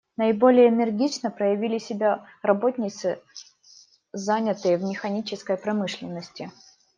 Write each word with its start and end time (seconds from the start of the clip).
Наиболее 0.17 0.67
энергично 0.67 1.29
проявили 1.29 1.77
себя 1.77 2.25
работницы, 2.41 3.21
занятые 4.11 4.77
в 4.77 4.83
механической 4.83 5.57
промышленности. 5.57 6.51